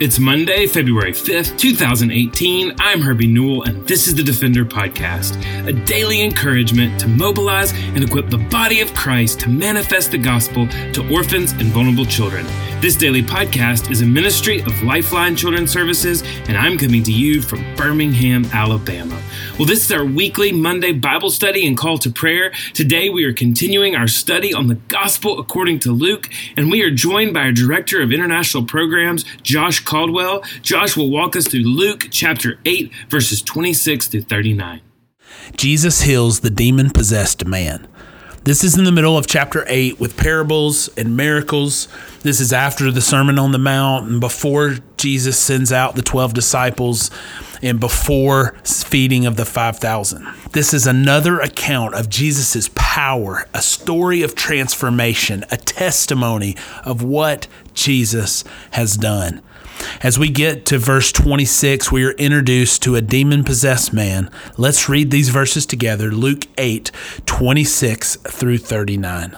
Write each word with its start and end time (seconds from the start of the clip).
It's 0.00 0.18
Monday, 0.18 0.66
February 0.66 1.12
5th, 1.12 1.56
2018. 1.56 2.74
I'm 2.80 3.00
Herbie 3.00 3.28
Newell, 3.28 3.62
and 3.62 3.86
this 3.86 4.08
is 4.08 4.16
the 4.16 4.24
Defender 4.24 4.64
Podcast, 4.64 5.36
a 5.68 5.72
daily 5.72 6.20
encouragement 6.20 6.98
to 6.98 7.06
mobilize 7.06 7.72
and 7.72 8.02
equip 8.02 8.28
the 8.28 8.38
body 8.38 8.80
of 8.80 8.92
Christ 8.92 9.38
to 9.40 9.48
manifest 9.48 10.10
the 10.10 10.18
gospel 10.18 10.66
to 10.66 11.14
orphans 11.14 11.52
and 11.52 11.66
vulnerable 11.66 12.04
children. 12.04 12.44
This 12.84 12.96
daily 12.96 13.22
podcast 13.22 13.90
is 13.90 14.02
a 14.02 14.04
ministry 14.04 14.60
of 14.60 14.82
Lifeline 14.82 15.36
Children's 15.36 15.70
Services, 15.70 16.22
and 16.48 16.58
I'm 16.58 16.76
coming 16.76 17.02
to 17.04 17.10
you 17.10 17.40
from 17.40 17.64
Birmingham, 17.76 18.44
Alabama. 18.52 19.18
Well, 19.58 19.64
this 19.64 19.82
is 19.86 19.90
our 19.90 20.04
weekly 20.04 20.52
Monday 20.52 20.92
Bible 20.92 21.30
study 21.30 21.66
and 21.66 21.78
call 21.78 21.96
to 21.96 22.10
prayer. 22.10 22.52
Today 22.74 23.08
we 23.08 23.24
are 23.24 23.32
continuing 23.32 23.96
our 23.96 24.06
study 24.06 24.52
on 24.52 24.66
the 24.66 24.74
gospel 24.74 25.40
according 25.40 25.78
to 25.78 25.92
Luke, 25.92 26.28
and 26.58 26.70
we 26.70 26.82
are 26.82 26.90
joined 26.90 27.32
by 27.32 27.44
our 27.44 27.52
Director 27.52 28.02
of 28.02 28.12
International 28.12 28.66
Programs, 28.66 29.24
Josh 29.42 29.80
Caldwell. 29.80 30.42
Josh 30.60 30.94
will 30.94 31.10
walk 31.10 31.36
us 31.36 31.48
through 31.48 31.64
Luke 31.64 32.08
chapter 32.10 32.58
8, 32.66 32.92
verses 33.08 33.40
26 33.40 34.08
through 34.08 34.22
39. 34.24 34.82
Jesus 35.56 36.02
heals 36.02 36.40
the 36.40 36.50
demon 36.50 36.90
possessed 36.90 37.46
man. 37.46 37.88
This 38.44 38.62
is 38.62 38.76
in 38.76 38.84
the 38.84 38.92
middle 38.92 39.16
of 39.16 39.26
chapter 39.26 39.64
8 39.66 39.98
with 39.98 40.18
parables 40.18 40.88
and 40.98 41.16
miracles. 41.16 41.88
This 42.20 42.40
is 42.40 42.52
after 42.52 42.90
the 42.90 43.00
Sermon 43.00 43.38
on 43.38 43.52
the 43.52 43.58
Mount 43.58 44.06
and 44.06 44.20
before 44.20 44.76
Jesus 44.98 45.38
sends 45.38 45.72
out 45.72 45.94
the 45.94 46.02
12 46.02 46.34
disciples 46.34 47.10
and 47.62 47.80
before 47.80 48.54
feeding 48.62 49.24
of 49.24 49.36
the 49.36 49.46
5,000. 49.46 50.28
This 50.52 50.74
is 50.74 50.86
another 50.86 51.40
account 51.40 51.94
of 51.94 52.10
Jesus' 52.10 52.68
power, 52.74 53.48
a 53.54 53.62
story 53.62 54.20
of 54.20 54.34
transformation, 54.34 55.46
a 55.50 55.56
testimony 55.56 56.54
of 56.84 57.02
what 57.02 57.46
Jesus 57.72 58.44
has 58.72 58.98
done. 58.98 59.40
As 60.02 60.18
we 60.18 60.28
get 60.28 60.66
to 60.66 60.78
verse 60.78 61.12
26, 61.12 61.90
we 61.90 62.04
are 62.04 62.12
introduced 62.12 62.82
to 62.82 62.96
a 62.96 63.00
demon 63.00 63.44
possessed 63.44 63.92
man. 63.92 64.30
Let's 64.56 64.88
read 64.88 65.10
these 65.10 65.28
verses 65.28 65.66
together 65.66 66.10
Luke 66.10 66.46
8 66.58 66.90
26 67.26 68.16
through 68.16 68.58
39. 68.58 69.36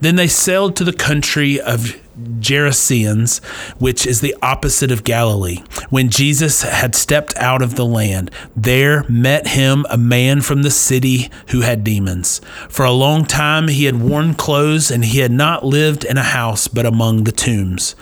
Then 0.00 0.16
they 0.16 0.28
sailed 0.28 0.76
to 0.76 0.84
the 0.84 0.92
country 0.92 1.60
of 1.60 1.96
Gerasenes, 2.40 3.42
which 3.78 4.06
is 4.06 4.20
the 4.20 4.36
opposite 4.42 4.90
of 4.90 5.04
Galilee. 5.04 5.62
When 5.88 6.10
Jesus 6.10 6.62
had 6.62 6.94
stepped 6.94 7.36
out 7.36 7.62
of 7.62 7.74
the 7.74 7.86
land, 7.86 8.30
there 8.54 9.04
met 9.08 9.48
him 9.48 9.86
a 9.88 9.96
man 9.96 10.42
from 10.42 10.62
the 10.62 10.70
city 10.70 11.30
who 11.48 11.62
had 11.62 11.84
demons. 11.84 12.40
For 12.68 12.84
a 12.84 12.92
long 12.92 13.24
time 13.24 13.68
he 13.68 13.84
had 13.84 14.00
worn 14.00 14.34
clothes, 14.34 14.90
and 14.90 15.04
he 15.04 15.20
had 15.20 15.32
not 15.32 15.64
lived 15.64 16.04
in 16.04 16.18
a 16.18 16.22
house 16.22 16.68
but 16.68 16.86
among 16.86 17.24
the 17.24 17.32
tombs. 17.32 17.94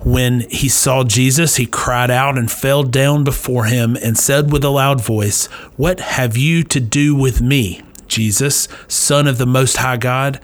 When 0.00 0.48
he 0.48 0.68
saw 0.68 1.02
Jesus, 1.04 1.56
he 1.56 1.66
cried 1.66 2.10
out 2.10 2.38
and 2.38 2.50
fell 2.50 2.84
down 2.84 3.24
before 3.24 3.64
him 3.64 3.96
and 3.96 4.16
said 4.16 4.52
with 4.52 4.64
a 4.64 4.70
loud 4.70 5.02
voice, 5.02 5.46
What 5.76 5.98
have 6.00 6.36
you 6.36 6.62
to 6.64 6.80
do 6.80 7.16
with 7.16 7.40
me? 7.40 7.82
Jesus, 8.06 8.68
Son 8.86 9.26
of 9.26 9.38
the 9.38 9.46
Most 9.46 9.78
High 9.78 9.96
God, 9.96 10.40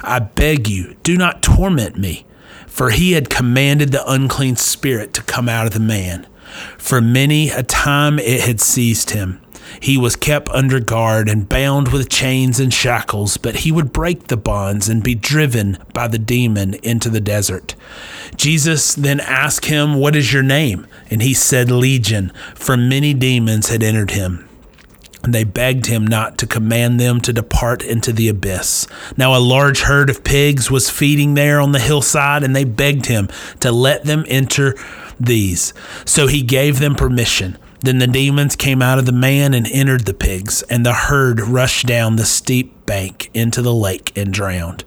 I 0.00 0.18
beg 0.18 0.68
you, 0.68 0.96
do 1.02 1.16
not 1.16 1.42
torment 1.42 1.98
me. 1.98 2.26
For 2.66 2.90
he 2.90 3.12
had 3.12 3.30
commanded 3.30 3.92
the 3.92 4.10
unclean 4.10 4.56
spirit 4.56 5.12
to 5.14 5.22
come 5.22 5.48
out 5.48 5.66
of 5.66 5.72
the 5.72 5.80
man. 5.80 6.26
For 6.78 7.00
many 7.00 7.50
a 7.50 7.62
time 7.62 8.18
it 8.18 8.40
had 8.42 8.60
seized 8.60 9.10
him 9.10 9.40
he 9.80 9.98
was 9.98 10.16
kept 10.16 10.48
under 10.50 10.80
guard 10.80 11.28
and 11.28 11.48
bound 11.48 11.88
with 11.88 12.08
chains 12.08 12.60
and 12.60 12.72
shackles, 12.72 13.36
but 13.36 13.56
he 13.56 13.72
would 13.72 13.92
break 13.92 14.28
the 14.28 14.36
bonds 14.36 14.88
and 14.88 15.02
be 15.02 15.14
driven 15.14 15.78
by 15.92 16.08
the 16.08 16.18
demon 16.18 16.74
into 16.82 17.10
the 17.10 17.20
desert. 17.20 17.74
Jesus 18.36 18.94
then 18.94 19.20
asked 19.20 19.66
him, 19.66 19.94
What 19.94 20.16
is 20.16 20.32
your 20.32 20.42
name? 20.42 20.86
And 21.10 21.22
he 21.22 21.34
said, 21.34 21.70
Legion, 21.70 22.32
for 22.54 22.76
many 22.76 23.14
demons 23.14 23.68
had 23.68 23.82
entered 23.82 24.12
him. 24.12 24.48
And 25.22 25.32
they 25.32 25.44
begged 25.44 25.86
him 25.86 26.06
not 26.06 26.36
to 26.38 26.46
command 26.46 27.00
them 27.00 27.18
to 27.22 27.32
depart 27.32 27.82
into 27.82 28.12
the 28.12 28.28
abyss. 28.28 28.86
Now, 29.16 29.34
a 29.34 29.40
large 29.40 29.80
herd 29.80 30.10
of 30.10 30.22
pigs 30.22 30.70
was 30.70 30.90
feeding 30.90 31.32
there 31.32 31.60
on 31.60 31.72
the 31.72 31.78
hillside, 31.78 32.42
and 32.42 32.54
they 32.54 32.64
begged 32.64 33.06
him 33.06 33.28
to 33.60 33.72
let 33.72 34.04
them 34.04 34.26
enter 34.28 34.74
these. 35.18 35.72
So 36.04 36.26
he 36.26 36.42
gave 36.42 36.78
them 36.78 36.94
permission. 36.94 37.58
Then 37.80 37.98
the 37.98 38.06
demons 38.06 38.56
came 38.56 38.80
out 38.80 38.98
of 38.98 39.04
the 39.04 39.12
man 39.12 39.52
and 39.52 39.66
entered 39.66 40.06
the 40.06 40.14
pigs, 40.14 40.62
and 40.62 40.86
the 40.86 40.94
herd 40.94 41.40
rushed 41.40 41.86
down 41.86 42.16
the 42.16 42.24
steep 42.24 42.83
bank 42.86 43.30
into 43.34 43.62
the 43.62 43.74
lake 43.74 44.12
and 44.16 44.32
drowned. 44.32 44.82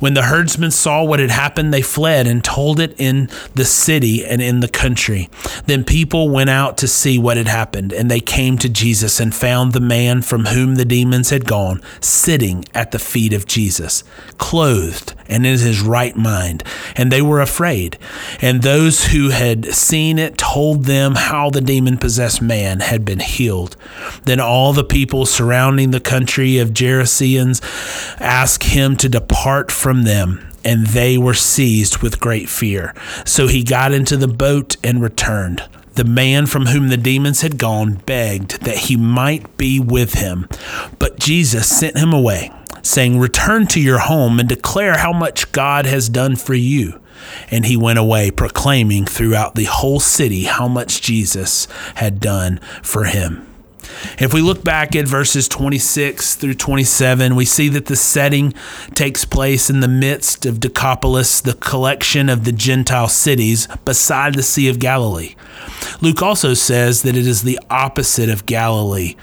When 0.00 0.14
the 0.14 0.22
herdsmen 0.22 0.70
saw 0.70 1.04
what 1.04 1.20
had 1.20 1.30
happened, 1.30 1.72
they 1.72 1.82
fled 1.82 2.26
and 2.26 2.42
told 2.42 2.80
it 2.80 2.94
in 2.98 3.28
the 3.54 3.64
city 3.64 4.24
and 4.24 4.40
in 4.40 4.60
the 4.60 4.68
country. 4.68 5.28
Then 5.66 5.84
people 5.84 6.28
went 6.28 6.50
out 6.50 6.78
to 6.78 6.88
see 6.88 7.18
what 7.18 7.36
had 7.36 7.48
happened, 7.48 7.92
and 7.92 8.10
they 8.10 8.20
came 8.20 8.58
to 8.58 8.68
Jesus 8.68 9.20
and 9.20 9.34
found 9.34 9.72
the 9.72 9.80
man 9.80 10.22
from 10.22 10.46
whom 10.46 10.74
the 10.74 10.84
demons 10.84 11.30
had 11.30 11.46
gone 11.46 11.80
sitting 12.00 12.64
at 12.74 12.90
the 12.90 12.98
feet 12.98 13.32
of 13.32 13.46
Jesus, 13.46 14.04
clothed 14.38 15.14
and 15.26 15.46
in 15.46 15.58
his 15.58 15.80
right 15.80 16.16
mind. 16.16 16.62
And 16.96 17.10
they 17.10 17.22
were 17.22 17.40
afraid. 17.40 17.98
And 18.40 18.62
those 18.62 19.06
who 19.06 19.30
had 19.30 19.66
seen 19.74 20.18
it 20.18 20.38
told 20.38 20.84
them 20.84 21.14
how 21.14 21.50
the 21.50 21.60
demon 21.60 21.98
possessed 21.98 22.42
man 22.42 22.80
had 22.80 23.04
been 23.04 23.20
healed. 23.20 23.76
Then 24.24 24.40
all 24.40 24.72
the 24.72 24.84
people 24.84 25.26
surrounding 25.26 25.90
the 25.90 26.00
country 26.00 26.58
of 26.58 26.70
Gerasene 26.70 27.33
ask 27.38 28.62
him 28.62 28.96
to 28.96 29.08
depart 29.08 29.70
from 29.70 30.02
them, 30.02 30.46
and 30.64 30.86
they 30.88 31.18
were 31.18 31.34
seized 31.34 31.98
with 31.98 32.20
great 32.20 32.48
fear. 32.48 32.94
So 33.24 33.46
he 33.46 33.62
got 33.62 33.92
into 33.92 34.16
the 34.16 34.28
boat 34.28 34.76
and 34.82 35.02
returned. 35.02 35.62
The 35.94 36.04
man 36.04 36.46
from 36.46 36.66
whom 36.66 36.88
the 36.88 36.96
demons 36.96 37.42
had 37.42 37.56
gone 37.56 37.94
begged 38.06 38.62
that 38.62 38.76
he 38.76 38.96
might 38.96 39.56
be 39.56 39.78
with 39.78 40.14
him, 40.14 40.48
but 40.98 41.20
Jesus 41.20 41.68
sent 41.68 41.96
him 41.96 42.12
away, 42.12 42.50
saying, 42.82 43.20
Return 43.20 43.68
to 43.68 43.80
your 43.80 44.00
home 44.00 44.40
and 44.40 44.48
declare 44.48 44.98
how 44.98 45.12
much 45.12 45.52
God 45.52 45.86
has 45.86 46.08
done 46.08 46.34
for 46.34 46.54
you. 46.54 47.00
And 47.50 47.64
he 47.64 47.76
went 47.76 48.00
away, 48.00 48.32
proclaiming 48.32 49.06
throughout 49.06 49.54
the 49.54 49.64
whole 49.64 50.00
city 50.00 50.44
how 50.44 50.66
much 50.66 51.00
Jesus 51.00 51.68
had 51.94 52.18
done 52.20 52.58
for 52.82 53.04
him. 53.04 53.46
If 54.18 54.32
we 54.32 54.40
look 54.40 54.64
back 54.64 54.94
at 54.94 55.08
verses 55.08 55.48
26 55.48 56.36
through 56.36 56.54
27, 56.54 57.34
we 57.34 57.44
see 57.44 57.68
that 57.68 57.86
the 57.86 57.96
setting 57.96 58.52
takes 58.94 59.24
place 59.24 59.70
in 59.70 59.80
the 59.80 59.88
midst 59.88 60.46
of 60.46 60.60
Decapolis, 60.60 61.40
the 61.40 61.54
collection 61.54 62.28
of 62.28 62.44
the 62.44 62.52
Gentile 62.52 63.08
cities 63.08 63.66
beside 63.84 64.34
the 64.34 64.42
Sea 64.42 64.68
of 64.68 64.78
Galilee. 64.78 65.34
Luke 66.00 66.22
also 66.22 66.54
says 66.54 67.02
that 67.02 67.16
it 67.16 67.26
is 67.26 67.42
the 67.42 67.58
opposite 67.70 68.28
of 68.28 68.46
Galilee, 68.46 69.16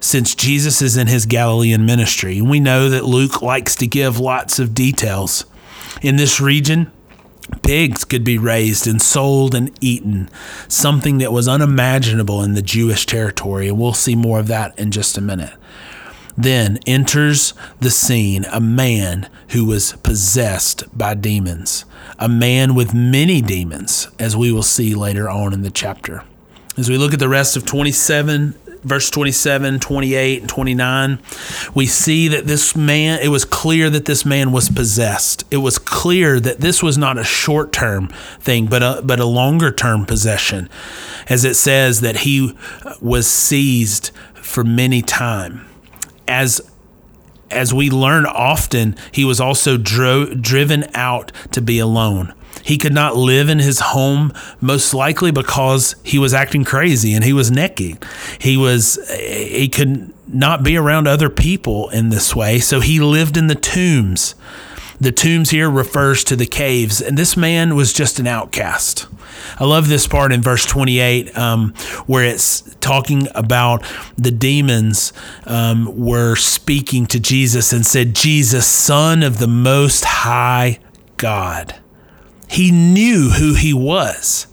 since 0.00 0.34
Jesus 0.34 0.82
is 0.82 0.96
in 0.96 1.06
his 1.06 1.26
Galilean 1.26 1.84
ministry. 1.84 2.40
We 2.40 2.60
know 2.60 2.88
that 2.88 3.04
Luke 3.04 3.42
likes 3.42 3.74
to 3.76 3.86
give 3.86 4.18
lots 4.18 4.58
of 4.58 4.74
details. 4.74 5.44
In 6.02 6.16
this 6.16 6.40
region, 6.40 6.92
Pigs 7.62 8.04
could 8.04 8.24
be 8.24 8.38
raised 8.38 8.86
and 8.86 9.00
sold 9.00 9.54
and 9.54 9.70
eaten, 9.80 10.28
something 10.68 11.18
that 11.18 11.32
was 11.32 11.48
unimaginable 11.48 12.42
in 12.42 12.54
the 12.54 12.62
Jewish 12.62 13.06
territory. 13.06 13.68
And 13.68 13.78
we'll 13.78 13.92
see 13.92 14.16
more 14.16 14.38
of 14.38 14.48
that 14.48 14.78
in 14.78 14.90
just 14.90 15.18
a 15.18 15.22
minute. 15.22 15.52
Then 16.36 16.78
enters 16.86 17.52
the 17.80 17.90
scene 17.90 18.44
a 18.52 18.60
man 18.60 19.28
who 19.48 19.64
was 19.64 19.94
possessed 20.04 20.84
by 20.96 21.14
demons, 21.14 21.84
a 22.18 22.28
man 22.28 22.74
with 22.74 22.94
many 22.94 23.42
demons, 23.42 24.08
as 24.20 24.36
we 24.36 24.52
will 24.52 24.62
see 24.62 24.94
later 24.94 25.28
on 25.28 25.52
in 25.52 25.62
the 25.62 25.70
chapter. 25.70 26.22
As 26.76 26.88
we 26.88 26.96
look 26.96 27.12
at 27.12 27.18
the 27.18 27.28
rest 27.28 27.56
of 27.56 27.66
27 27.66 28.54
verse 28.88 29.10
27, 29.10 29.80
28, 29.80 30.40
and 30.40 30.48
29, 30.48 31.18
we 31.74 31.86
see 31.86 32.28
that 32.28 32.46
this 32.46 32.74
man, 32.74 33.20
it 33.22 33.28
was 33.28 33.44
clear 33.44 33.90
that 33.90 34.06
this 34.06 34.24
man 34.24 34.52
was 34.52 34.68
possessed. 34.70 35.44
It 35.50 35.58
was 35.58 35.78
clear 35.78 36.40
that 36.40 36.60
this 36.60 36.82
was 36.82 36.98
not 36.98 37.18
a 37.18 37.24
short 37.24 37.72
term 37.72 38.08
thing, 38.40 38.66
but 38.66 38.82
a, 38.82 39.02
but 39.04 39.20
a 39.20 39.26
longer 39.26 39.70
term 39.70 40.06
possession, 40.06 40.68
as 41.28 41.44
it 41.44 41.54
says 41.54 42.00
that 42.00 42.18
he 42.18 42.56
was 43.00 43.26
seized 43.26 44.10
for 44.34 44.64
many 44.64 45.02
time. 45.02 45.66
As 46.26 46.60
as 47.50 47.72
we 47.72 47.88
learn 47.88 48.26
often, 48.26 48.94
he 49.10 49.24
was 49.24 49.40
also 49.40 49.78
dro- 49.78 50.34
driven 50.34 50.84
out 50.94 51.32
to 51.52 51.62
be 51.62 51.78
alone. 51.78 52.34
He 52.68 52.76
could 52.76 52.92
not 52.92 53.16
live 53.16 53.48
in 53.48 53.60
his 53.60 53.80
home, 53.80 54.30
most 54.60 54.92
likely 54.92 55.30
because 55.30 55.96
he 56.04 56.18
was 56.18 56.34
acting 56.34 56.64
crazy 56.64 57.14
and 57.14 57.24
he 57.24 57.32
was 57.32 57.50
necking. 57.50 57.96
He 58.38 58.58
was, 58.58 58.98
he 59.18 59.70
could 59.70 60.12
not 60.28 60.62
be 60.62 60.76
around 60.76 61.08
other 61.08 61.30
people 61.30 61.88
in 61.88 62.10
this 62.10 62.36
way. 62.36 62.58
So 62.58 62.80
he 62.80 63.00
lived 63.00 63.38
in 63.38 63.46
the 63.46 63.54
tombs. 63.54 64.34
The 65.00 65.12
tombs 65.12 65.48
here 65.48 65.70
refers 65.70 66.22
to 66.24 66.36
the 66.36 66.44
caves, 66.44 67.00
and 67.00 67.16
this 67.16 67.38
man 67.38 67.74
was 67.74 67.94
just 67.94 68.18
an 68.18 68.26
outcast. 68.26 69.06
I 69.58 69.64
love 69.64 69.88
this 69.88 70.06
part 70.06 70.30
in 70.30 70.42
verse 70.42 70.66
28 70.66 71.38
um, 71.38 71.72
where 72.06 72.24
it's 72.24 72.60
talking 72.80 73.28
about 73.34 73.82
the 74.18 74.30
demons 74.30 75.14
um, 75.46 75.98
were 75.98 76.36
speaking 76.36 77.06
to 77.06 77.18
Jesus 77.18 77.72
and 77.72 77.86
said, 77.86 78.14
Jesus, 78.14 78.66
Son 78.66 79.22
of 79.22 79.38
the 79.38 79.48
Most 79.48 80.04
High 80.04 80.80
God. 81.16 81.80
He 82.48 82.70
knew 82.70 83.30
who 83.30 83.54
he 83.54 83.72
was. 83.72 84.46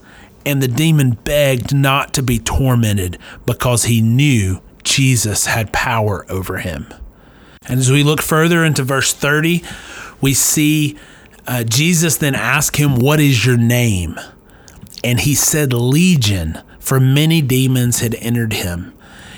And 0.46 0.62
the 0.62 0.68
demon 0.68 1.12
begged 1.24 1.74
not 1.74 2.14
to 2.14 2.22
be 2.22 2.38
tormented 2.38 3.18
because 3.48 3.86
he 3.86 4.00
knew 4.00 4.62
Jesus 4.84 5.48
had 5.48 5.74
power 5.74 6.24
over 6.30 6.58
him. 6.58 6.94
And 7.68 7.80
as 7.80 7.92
we 7.92 8.04
look 8.04 8.22
further 8.22 8.64
into 8.64 8.84
verse 8.84 9.12
30, 9.12 9.64
we 10.22 10.36
see 10.36 10.98
uh, 11.48 11.64
Jesus 11.64 12.18
then 12.18 12.36
ask 12.36 12.80
him, 12.80 12.96
What 12.96 13.20
is 13.20 13.46
your 13.46 13.58
name? 13.58 14.20
And 15.04 15.20
he 15.20 15.34
said, 15.34 15.74
Legion, 15.74 16.62
for 16.80 17.00
many 17.00 17.42
demons 17.42 18.00
had 18.00 18.16
entered 18.16 18.54
him. 18.54 18.94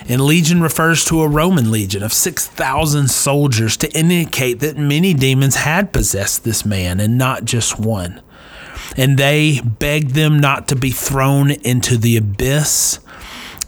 And 0.09 0.21
legion 0.21 0.61
refers 0.61 1.03
to 1.05 1.21
a 1.21 1.27
Roman 1.27 1.69
legion 1.69 2.01
of 2.01 2.13
6,000 2.13 3.09
soldiers 3.09 3.75
to 3.77 3.91
indicate 3.91 4.61
that 4.61 4.77
many 4.77 5.13
demons 5.13 5.55
had 5.55 5.91
possessed 5.91 6.45
this 6.45 6.65
man 6.65 7.01
and 7.01 7.17
not 7.17 7.43
just 7.43 7.77
one. 7.77 8.21
And 8.95 9.17
they 9.17 9.59
begged 9.61 10.11
them 10.11 10.39
not 10.39 10.67
to 10.69 10.75
be 10.75 10.91
thrown 10.91 11.51
into 11.51 11.97
the 11.97 12.17
abyss 12.17 12.99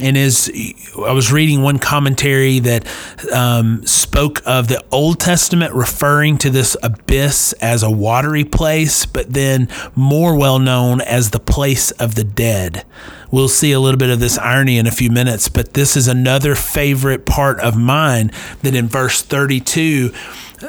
and 0.02 0.18
as 0.18 0.50
I 0.98 1.12
was 1.12 1.32
reading 1.32 1.62
one 1.62 1.80
commentary 1.80 2.60
that 2.60 2.88
um, 3.34 3.86
spoke 3.86 4.42
of 4.46 4.68
the 4.68 4.84
Old 4.92 5.20
Testament 5.20 5.74
referring 5.74 6.38
to 6.40 6.50
this 6.50 6.78
abyss 6.82 7.54
as 7.54 7.84
a 7.84 7.92
watery 7.92 8.46
place, 8.46 9.06
but 9.06 9.34
then 9.34 9.68
more 9.96 10.36
well 10.36 10.60
known 10.60 11.02
as 11.02 11.32
the 11.32 11.40
place 11.40 11.92
of 11.92 12.16
the 12.16 12.24
dead. 12.24 12.86
We'll 13.32 13.50
see 13.50 13.72
a 13.72 13.80
little 13.80 13.98
bit 13.98 14.10
of 14.10 14.20
this 14.20 14.38
irony 14.38 14.78
in 14.78 14.88
a 14.88 14.92
few 14.92 15.12
minutes, 15.12 15.50
but 15.50 15.74
this 15.74 15.96
is 15.96 16.08
another 16.08 16.56
favorite 16.56 17.26
part 17.26 17.60
of 17.60 17.78
mine 17.78 18.32
that 18.64 18.76
in 18.76 18.88
verse 18.88 19.22
32, 19.22 20.14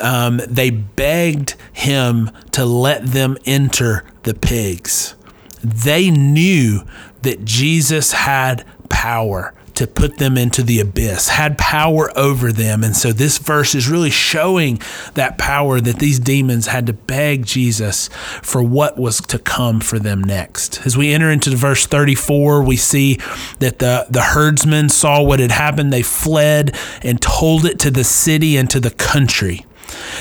um, 0.01 0.41
they 0.47 0.71
begged 0.71 1.55
him 1.73 2.31
to 2.53 2.65
let 2.65 3.07
them 3.07 3.39
enter 3.47 4.05
the 4.25 4.35
pigs. 4.35 5.15
They 5.63 6.11
knew 6.11 6.83
that 7.23 7.45
Jesus 7.45 8.13
had 8.13 8.65
power 8.91 9.55
to 9.81 9.87
put 9.87 10.19
them 10.19 10.37
into 10.37 10.63
the 10.63 10.79
abyss, 10.79 11.29
had 11.31 11.57
power 11.57 12.13
over 12.15 12.53
them. 12.53 12.85
And 12.85 12.95
so 12.95 13.15
this 13.15 13.39
verse 13.39 13.75
is 13.75 13.89
really 13.89 14.11
showing 14.11 14.79
that 15.15 15.39
power 15.39 15.81
that 15.81 15.99
these 15.99 16.19
demons 16.19 16.67
had 16.67 16.87
to 16.89 16.93
beg 16.93 17.47
Jesus 17.47 18.09
for 18.43 18.63
what 18.63 18.99
was 18.99 19.23
to 19.23 19.39
come 19.39 19.81
for 19.81 19.99
them 19.99 20.23
next. 20.23 20.85
As 20.85 20.99
we 20.99 21.15
enter 21.15 21.31
into 21.31 21.49
verse 21.57 21.87
34, 21.87 22.63
we 22.63 22.77
see 22.77 23.15
that 23.61 23.79
the, 23.79 24.07
the 24.11 24.21
herdsmen 24.21 24.91
saw 24.91 25.23
what 25.23 25.41
had 25.41 25.53
happened. 25.53 25.95
They 25.95 26.03
fled 26.03 26.77
and 27.03 27.19
told 27.23 27.65
it 27.65 27.79
to 27.79 27.91
the 27.91 28.05
city 28.05 28.59
and 28.59 28.69
to 28.69 28.81
the 28.81 28.91
country 28.91 29.65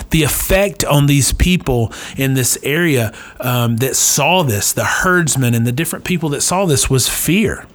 the 0.10 0.24
effect 0.24 0.84
on 0.84 1.06
these 1.06 1.32
people 1.34 1.94
in 2.18 2.34
this 2.34 2.58
area 2.64 3.14
um, 3.40 3.78
that 3.78 3.96
saw 3.96 4.42
this, 4.42 4.74
the 4.74 4.84
herdsmen 4.84 5.54
and 5.54 5.68
the 5.68 5.72
different 5.72 6.06
people 6.06 6.30
that 6.30 6.42
saw 6.42 6.66
this, 6.66 6.90
was 6.90 7.08
fear 7.08 7.68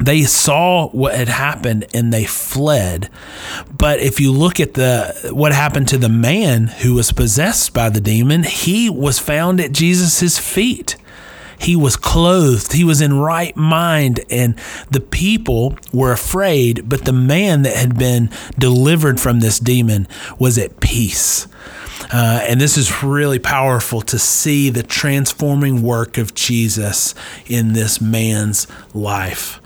they 0.00 0.22
saw 0.22 0.88
what 0.88 1.14
had 1.14 1.28
happened 1.28 1.86
and 1.92 2.12
they 2.12 2.24
fled. 2.24 3.10
But 3.76 4.00
if 4.00 4.18
you 4.18 4.32
look 4.32 4.58
at 4.58 4.74
the 4.74 5.30
what 5.32 5.52
happened 5.52 5.88
to 5.88 5.98
the 5.98 6.08
man 6.08 6.68
who 6.68 6.94
was 6.94 7.12
possessed 7.12 7.74
by 7.74 7.90
the 7.90 8.00
demon 8.00 8.42
he 8.42 8.88
was 8.88 9.18
found 9.18 9.60
at 9.60 9.72
jesus' 9.72 10.38
feet. 10.38 10.96
He 11.58 11.76
was 11.76 11.94
clothed. 11.94 12.72
He 12.72 12.84
was 12.84 13.02
in 13.02 13.18
right 13.18 13.54
mind 13.54 14.20
and 14.30 14.58
the 14.90 15.00
people 15.00 15.76
were 15.92 16.12
afraid 16.12 16.88
but 16.88 17.04
the 17.04 17.12
man 17.12 17.62
that 17.62 17.76
had 17.76 17.98
been 17.98 18.30
delivered 18.58 19.20
from 19.20 19.40
this 19.40 19.58
demon 19.58 20.08
was 20.38 20.56
at 20.56 20.80
peace. 20.80 21.46
Uh, 22.12 22.40
and 22.48 22.60
this 22.60 22.76
is 22.76 23.02
really 23.02 23.38
powerful 23.38 24.00
to 24.00 24.18
see 24.18 24.70
the 24.70 24.82
transforming 24.82 25.82
work 25.82 26.18
of 26.18 26.34
Jesus 26.34 27.14
in 27.46 27.74
this 27.74 28.00
man's 28.00 28.66
life. 28.94 29.59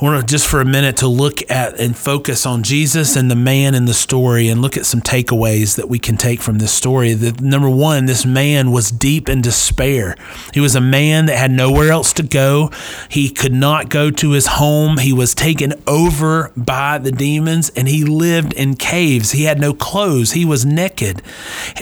Want 0.00 0.18
to 0.18 0.26
just 0.26 0.48
for 0.48 0.62
a 0.62 0.64
minute 0.64 0.96
to 0.98 1.08
look 1.08 1.50
at 1.50 1.78
and 1.78 1.94
focus 1.94 2.46
on 2.46 2.62
Jesus 2.62 3.16
and 3.16 3.30
the 3.30 3.36
man 3.36 3.74
in 3.74 3.84
the 3.84 3.92
story 3.92 4.48
and 4.48 4.62
look 4.62 4.78
at 4.78 4.86
some 4.86 5.02
takeaways 5.02 5.76
that 5.76 5.90
we 5.90 5.98
can 5.98 6.16
take 6.16 6.40
from 6.40 6.56
this 6.56 6.72
story. 6.72 7.14
Number 7.14 7.68
one, 7.68 8.06
this 8.06 8.24
man 8.24 8.70
was 8.72 8.90
deep 8.90 9.28
in 9.28 9.42
despair. 9.42 10.16
He 10.54 10.60
was 10.60 10.74
a 10.74 10.80
man 10.80 11.26
that 11.26 11.36
had 11.36 11.50
nowhere 11.50 11.90
else 11.90 12.14
to 12.14 12.22
go. 12.22 12.70
He 13.10 13.28
could 13.28 13.52
not 13.52 13.90
go 13.90 14.10
to 14.10 14.30
his 14.30 14.46
home. 14.46 14.96
He 14.96 15.12
was 15.12 15.34
taken 15.34 15.74
over 15.86 16.50
by 16.56 16.96
the 16.96 17.12
demons 17.12 17.68
and 17.76 17.86
he 17.86 18.02
lived 18.02 18.54
in 18.54 18.76
caves. 18.76 19.32
He 19.32 19.44
had 19.44 19.60
no 19.60 19.74
clothes. 19.74 20.32
He 20.32 20.46
was 20.46 20.64
naked. 20.64 21.20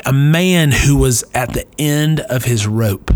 A 0.05 0.13
man 0.13 0.73
who 0.73 0.97
was 0.97 1.23
at 1.35 1.53
the 1.53 1.67
end 1.79 2.19
of 2.23 2.47
his 2.47 2.67
rope. 2.67 3.13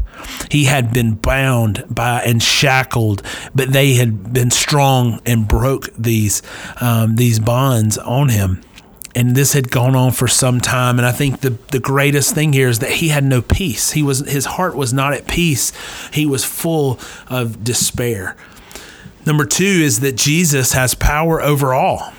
He 0.49 0.66
had 0.66 0.93
been 0.93 1.14
bound 1.14 1.84
by 1.90 2.22
and 2.22 2.40
shackled, 2.40 3.22
but 3.52 3.72
they 3.72 3.94
had 3.94 4.32
been 4.32 4.52
strong 4.52 4.91
and 5.26 5.48
broke 5.48 5.94
these 5.96 6.42
um, 6.80 7.16
these 7.16 7.38
bonds 7.38 7.98
on 7.98 8.28
him. 8.28 8.60
And 9.14 9.36
this 9.36 9.52
had 9.52 9.70
gone 9.70 9.94
on 9.94 10.12
for 10.12 10.26
some 10.26 10.58
time. 10.58 10.98
And 10.98 11.04
I 11.04 11.12
think 11.12 11.40
the, 11.40 11.50
the 11.70 11.80
greatest 11.80 12.34
thing 12.34 12.54
here 12.54 12.68
is 12.68 12.78
that 12.78 12.92
he 12.92 13.08
had 13.08 13.24
no 13.24 13.42
peace. 13.42 13.92
He 13.92 14.02
was 14.02 14.20
his 14.20 14.46
heart 14.46 14.74
was 14.74 14.92
not 14.92 15.12
at 15.12 15.26
peace. 15.26 15.72
He 16.12 16.24
was 16.24 16.44
full 16.44 16.98
of 17.28 17.62
despair. 17.62 18.36
Number 19.26 19.44
two 19.44 19.64
is 19.64 20.00
that 20.00 20.16
Jesus 20.16 20.72
has 20.72 20.94
power 20.94 21.40
over 21.42 21.74
all. 21.74 22.12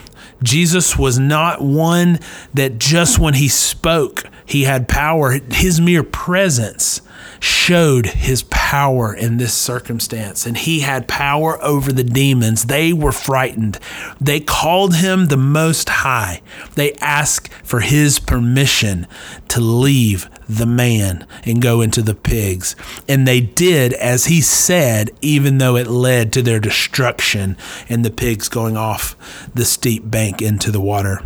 Jesus 0.43 0.97
was 0.97 1.17
not 1.17 1.61
one 1.61 2.19
that 2.53 2.77
just 2.77 3.17
when 3.17 3.33
he 3.33 3.47
spoke, 3.47 4.25
he 4.45 4.63
had 4.63 4.87
power. 4.87 5.39
His 5.51 5.79
mere 5.79 6.03
presence 6.03 7.01
showed 7.39 8.05
his 8.05 8.43
power 8.43 9.13
in 9.13 9.37
this 9.37 9.53
circumstance, 9.53 10.45
and 10.45 10.57
he 10.57 10.79
had 10.79 11.07
power 11.07 11.61
over 11.61 11.91
the 11.91 12.03
demons. 12.03 12.65
They 12.65 12.93
were 12.93 13.11
frightened. 13.11 13.79
They 14.19 14.39
called 14.39 14.95
him 14.95 15.27
the 15.27 15.37
Most 15.37 15.89
High. 15.89 16.41
They 16.75 16.93
asked 16.93 17.53
for 17.63 17.81
his 17.81 18.19
permission 18.19 19.07
to 19.49 19.59
leave 19.59 20.29
the 20.47 20.65
man 20.65 21.27
and 21.43 21.61
go 21.61 21.81
into 21.81 22.01
the 22.01 22.15
pigs. 22.15 22.75
And 23.07 23.27
they 23.27 23.41
did 23.41 23.93
as 23.93 24.25
he 24.25 24.41
said, 24.41 25.11
even 25.21 25.57
though 25.57 25.75
it 25.75 25.87
led 25.87 26.31
to 26.33 26.41
their 26.41 26.59
destruction 26.59 27.57
and 27.89 28.05
the 28.05 28.11
pigs 28.11 28.49
going 28.49 28.77
off 28.77 29.17
the 29.53 29.65
steep 29.65 30.09
bank 30.09 30.41
into 30.41 30.71
the 30.71 30.81
water. 30.81 31.21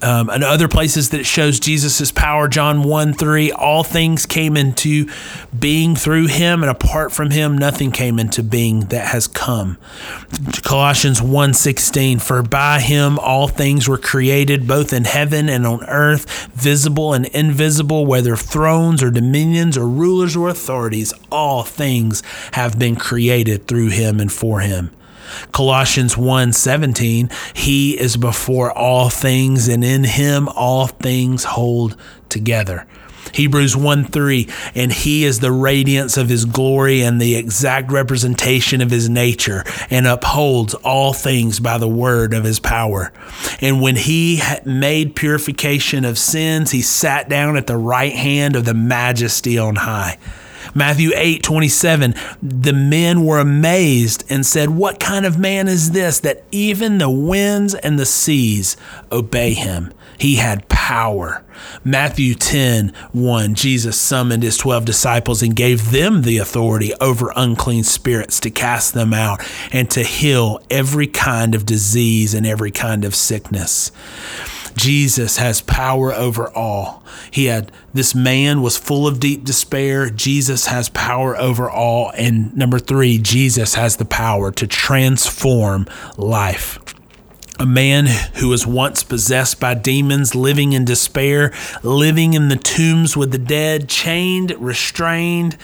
Um, 0.00 0.30
and 0.30 0.44
other 0.44 0.68
places 0.68 1.10
that 1.10 1.20
it 1.20 1.26
shows 1.26 1.58
Jesus' 1.58 2.12
power, 2.12 2.46
John 2.46 2.84
1 2.84 3.14
3, 3.14 3.50
all 3.50 3.82
things 3.82 4.26
came 4.26 4.56
into 4.56 5.08
being 5.56 5.96
through 5.96 6.28
him, 6.28 6.62
and 6.62 6.70
apart 6.70 7.10
from 7.10 7.30
him, 7.30 7.58
nothing 7.58 7.90
came 7.90 8.20
into 8.20 8.44
being 8.44 8.80
that 8.86 9.08
has 9.08 9.26
come. 9.26 9.78
Colossians 10.62 11.20
1 11.20 11.54
16, 11.54 12.20
for 12.20 12.42
by 12.42 12.78
him 12.78 13.18
all 13.18 13.48
things 13.48 13.88
were 13.88 13.98
created, 13.98 14.68
both 14.68 14.92
in 14.92 15.04
heaven 15.04 15.48
and 15.48 15.66
on 15.66 15.84
earth, 15.86 16.46
visible 16.52 17.12
and 17.12 17.26
invisible, 17.26 18.06
whether 18.06 18.36
thrones 18.36 19.02
or 19.02 19.10
dominions 19.10 19.76
or 19.76 19.88
rulers 19.88 20.36
or 20.36 20.48
authorities, 20.48 21.12
all 21.30 21.64
things 21.64 22.22
have 22.52 22.78
been 22.78 22.94
created 22.94 23.66
through 23.66 23.88
him 23.88 24.20
and 24.20 24.32
for 24.32 24.60
him. 24.60 24.90
Colossians 25.52 26.16
1:17, 26.16 27.30
he 27.54 27.98
is 27.98 28.16
before 28.16 28.72
all 28.72 29.10
things 29.10 29.68
and 29.68 29.84
in 29.84 30.04
him 30.04 30.48
all 30.48 30.86
things 30.86 31.44
hold 31.44 31.96
together. 32.28 32.86
Hebrews 33.32 33.76
1 33.76 34.04
3, 34.04 34.48
and 34.74 34.92
he 34.92 35.24
is 35.24 35.40
the 35.40 35.52
radiance 35.52 36.16
of 36.16 36.28
his 36.28 36.44
glory 36.44 37.00
and 37.00 37.20
the 37.20 37.34
exact 37.34 37.90
representation 37.90 38.80
of 38.80 38.90
his 38.90 39.08
nature, 39.08 39.64
and 39.90 40.06
upholds 40.06 40.74
all 40.74 41.12
things 41.12 41.58
by 41.58 41.78
the 41.78 41.88
word 41.88 42.34
of 42.34 42.44
his 42.44 42.60
power. 42.60 43.12
And 43.60 43.80
when 43.80 43.96
he 43.96 44.42
made 44.64 45.16
purification 45.16 46.04
of 46.04 46.18
sins, 46.18 46.72
he 46.72 46.82
sat 46.82 47.28
down 47.28 47.56
at 47.56 47.66
the 47.66 47.76
right 47.76 48.12
hand 48.12 48.54
of 48.54 48.64
the 48.64 48.74
majesty 48.74 49.56
on 49.56 49.76
high. 49.76 50.18
Matthew 50.74 51.12
8 51.14 51.42
27, 51.42 52.14
the 52.42 52.72
men 52.72 53.24
were 53.24 53.38
amazed 53.38 54.24
and 54.28 54.44
said, 54.44 54.70
What 54.70 55.00
kind 55.00 55.26
of 55.26 55.38
man 55.38 55.68
is 55.68 55.92
this 55.92 56.20
that 56.20 56.44
even 56.50 56.98
the 56.98 57.10
winds 57.10 57.74
and 57.74 57.98
the 57.98 58.06
seas 58.06 58.76
obey 59.10 59.54
him? 59.54 59.92
He 60.18 60.36
had 60.36 60.68
power. 60.68 61.42
Matthew 61.84 62.34
10 62.34 62.92
1, 63.12 63.54
Jesus 63.54 64.00
summoned 64.00 64.42
his 64.42 64.56
12 64.56 64.84
disciples 64.84 65.42
and 65.42 65.54
gave 65.54 65.90
them 65.90 66.22
the 66.22 66.38
authority 66.38 66.92
over 67.00 67.32
unclean 67.34 67.84
spirits 67.84 68.40
to 68.40 68.50
cast 68.50 68.94
them 68.94 69.12
out 69.12 69.44
and 69.72 69.90
to 69.90 70.02
heal 70.02 70.60
every 70.70 71.06
kind 71.06 71.54
of 71.54 71.66
disease 71.66 72.34
and 72.34 72.46
every 72.46 72.70
kind 72.70 73.04
of 73.04 73.14
sickness. 73.14 73.90
Jesus 74.76 75.36
has 75.38 75.60
power 75.60 76.12
over 76.12 76.48
all. 76.50 77.02
He 77.30 77.46
had 77.46 77.72
this 77.92 78.14
man 78.14 78.62
was 78.62 78.76
full 78.76 79.06
of 79.06 79.20
deep 79.20 79.44
despair. 79.44 80.10
Jesus 80.10 80.66
has 80.66 80.88
power 80.88 81.36
over 81.36 81.70
all. 81.70 82.10
And 82.16 82.56
number 82.56 82.78
three, 82.78 83.18
Jesus 83.18 83.74
has 83.74 83.96
the 83.96 84.04
power 84.04 84.50
to 84.52 84.66
transform 84.66 85.86
life. 86.16 86.78
A 87.58 87.66
man 87.66 88.06
who 88.06 88.48
was 88.48 88.66
once 88.66 89.04
possessed 89.04 89.60
by 89.60 89.74
demons, 89.74 90.34
living 90.34 90.72
in 90.72 90.84
despair, 90.84 91.52
living 91.82 92.34
in 92.34 92.48
the 92.48 92.56
tombs 92.56 93.16
with 93.16 93.30
the 93.30 93.38
dead, 93.38 93.88
chained, 93.88 94.52
restrained, 94.58 95.56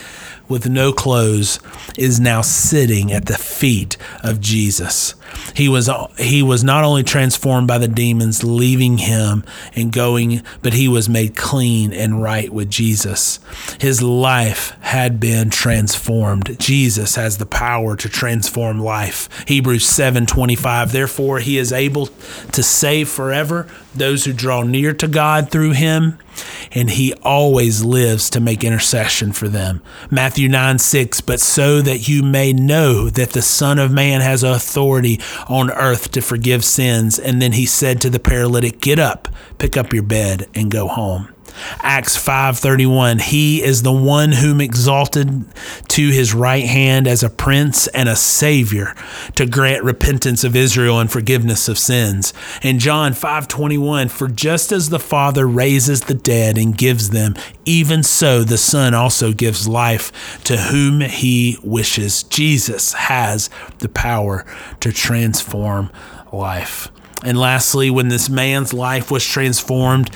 with 0.48 0.68
no 0.68 0.92
clothes, 0.92 1.60
is 1.96 2.18
now 2.18 2.40
sitting 2.40 3.12
at 3.12 3.26
the 3.26 3.38
feet 3.38 3.96
of 4.22 4.40
Jesus. 4.40 5.14
He 5.54 5.68
was 5.68 5.90
he 6.18 6.42
was 6.42 6.64
not 6.64 6.84
only 6.84 7.02
transformed 7.02 7.68
by 7.68 7.78
the 7.78 7.88
demons 7.88 8.42
leaving 8.44 8.98
him 8.98 9.44
and 9.74 9.92
going, 9.92 10.42
but 10.62 10.72
he 10.72 10.88
was 10.88 11.08
made 11.08 11.36
clean 11.36 11.92
and 11.92 12.22
right 12.22 12.52
with 12.52 12.70
Jesus. 12.70 13.40
His 13.80 14.02
life 14.02 14.76
had 14.80 15.20
been 15.20 15.50
transformed. 15.50 16.58
Jesus 16.58 17.16
has 17.16 17.38
the 17.38 17.46
power 17.46 17.96
to 17.96 18.08
transform 18.08 18.80
life. 18.80 19.28
Hebrews 19.46 19.84
7:25 19.84 20.92
Therefore 20.92 21.40
he 21.40 21.58
is 21.58 21.72
able 21.72 22.06
to 22.52 22.62
save 22.62 23.08
forever 23.08 23.66
those 23.98 24.24
who 24.24 24.32
draw 24.32 24.62
near 24.62 24.94
to 24.94 25.08
God 25.08 25.50
through 25.50 25.72
him 25.72 26.18
and 26.72 26.90
he 26.90 27.14
always 27.22 27.84
lives 27.84 28.30
to 28.30 28.40
make 28.40 28.64
intercession 28.64 29.32
for 29.32 29.48
them. 29.48 29.82
Matthew 30.10 30.48
9 30.48 30.78
6, 30.78 31.20
but 31.22 31.40
so 31.40 31.80
that 31.82 32.08
you 32.08 32.22
may 32.22 32.52
know 32.52 33.10
that 33.10 33.30
the 33.30 33.42
Son 33.42 33.78
of 33.78 33.92
Man 33.92 34.20
has 34.20 34.42
authority 34.42 35.20
on 35.48 35.70
earth 35.70 36.10
to 36.12 36.20
forgive 36.20 36.64
sins. 36.64 37.18
And 37.18 37.40
then 37.40 37.52
he 37.52 37.66
said 37.66 38.00
to 38.02 38.10
the 38.10 38.20
paralytic, 38.20 38.80
Get 38.80 38.98
up, 38.98 39.28
pick 39.58 39.76
up 39.76 39.92
your 39.92 40.02
bed, 40.02 40.48
and 40.54 40.70
go 40.70 40.88
home. 40.88 41.32
Acts 41.80 42.16
5:31 42.16 43.20
He 43.20 43.62
is 43.62 43.82
the 43.82 43.92
one 43.92 44.32
whom 44.32 44.60
exalted 44.60 45.44
to 45.88 46.10
his 46.10 46.34
right 46.34 46.66
hand 46.66 47.06
as 47.06 47.22
a 47.22 47.30
prince 47.30 47.86
and 47.88 48.08
a 48.08 48.16
savior 48.16 48.94
to 49.34 49.46
grant 49.46 49.84
repentance 49.84 50.44
of 50.44 50.56
Israel 50.56 50.98
and 51.00 51.10
forgiveness 51.10 51.68
of 51.68 51.78
sins. 51.78 52.32
And 52.62 52.80
John 52.80 53.14
5:21 53.14 54.08
For 54.08 54.28
just 54.28 54.72
as 54.72 54.90
the 54.90 54.98
Father 54.98 55.46
raises 55.46 56.02
the 56.02 56.14
dead 56.14 56.58
and 56.58 56.76
gives 56.76 57.10
them 57.10 57.34
even 57.64 58.02
so 58.02 58.44
the 58.44 58.58
Son 58.58 58.94
also 58.94 59.32
gives 59.32 59.68
life 59.68 60.40
to 60.44 60.56
whom 60.56 61.00
he 61.00 61.58
wishes. 61.62 62.22
Jesus 62.24 62.94
has 62.94 63.50
the 63.78 63.88
power 63.88 64.46
to 64.80 64.92
transform 64.92 65.90
life. 66.32 66.90
And 67.24 67.38
lastly, 67.38 67.90
when 67.90 68.08
this 68.08 68.28
man's 68.28 68.72
life 68.72 69.10
was 69.10 69.24
transformed, 69.24 70.10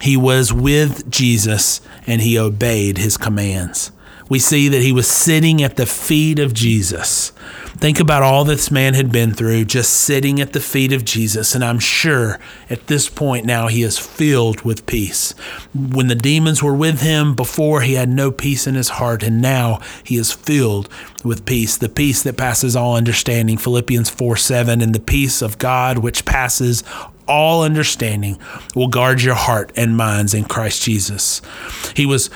he 0.00 0.16
was 0.16 0.52
with 0.52 1.10
Jesus 1.10 1.80
and 2.06 2.20
he 2.20 2.38
obeyed 2.38 2.98
his 2.98 3.16
commands. 3.16 3.92
We 4.28 4.38
see 4.38 4.68
that 4.68 4.82
he 4.82 4.92
was 4.92 5.06
sitting 5.06 5.62
at 5.62 5.76
the 5.76 5.86
feet 5.86 6.38
of 6.38 6.52
Jesus. 6.52 7.30
Think 7.78 8.00
about 8.00 8.22
all 8.22 8.44
this 8.44 8.70
man 8.70 8.94
had 8.94 9.12
been 9.12 9.34
through, 9.34 9.66
just 9.66 9.92
sitting 9.92 10.40
at 10.40 10.52
the 10.52 10.60
feet 10.60 10.92
of 10.92 11.04
Jesus. 11.04 11.54
And 11.54 11.62
I'm 11.62 11.78
sure 11.78 12.40
at 12.70 12.86
this 12.86 13.08
point 13.08 13.44
now 13.44 13.68
he 13.68 13.82
is 13.82 13.98
filled 13.98 14.62
with 14.62 14.86
peace. 14.86 15.32
When 15.74 16.08
the 16.08 16.14
demons 16.14 16.62
were 16.62 16.74
with 16.74 17.02
him 17.02 17.34
before, 17.34 17.82
he 17.82 17.94
had 17.94 18.08
no 18.08 18.32
peace 18.32 18.66
in 18.66 18.74
his 18.74 18.88
heart. 18.88 19.22
And 19.22 19.42
now 19.42 19.80
he 20.02 20.16
is 20.16 20.32
filled 20.32 20.88
with 21.22 21.44
peace, 21.44 21.76
the 21.76 21.88
peace 21.88 22.22
that 22.22 22.38
passes 22.38 22.74
all 22.74 22.96
understanding. 22.96 23.58
Philippians 23.58 24.08
4 24.08 24.36
7, 24.36 24.80
and 24.80 24.94
the 24.94 25.00
peace 25.00 25.42
of 25.42 25.58
God, 25.58 25.98
which 25.98 26.24
passes 26.24 26.82
all 27.28 27.62
understanding 27.62 28.38
will 28.74 28.88
guard 28.88 29.22
your 29.22 29.34
heart 29.34 29.72
and 29.76 29.96
minds 29.96 30.32
in 30.32 30.44
Christ 30.44 30.82
Jesus. 30.82 31.42
He 31.94 32.06
was 32.06 32.30